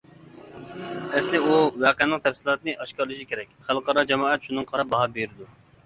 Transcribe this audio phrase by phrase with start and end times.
[1.19, 5.55] ئەسلى ئۇ ۋەقەنىڭ تەپسىلاتىنى ئاشكارىلىشى كېرەك، خەلقئارا جامائەت شۇنىڭغا قاراپ باھا بېرىدۇ.